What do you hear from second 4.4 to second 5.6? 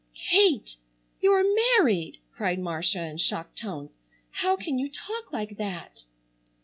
can you talk like